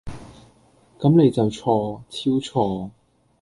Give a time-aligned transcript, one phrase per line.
[0.97, 2.89] 咁你就錯，超錯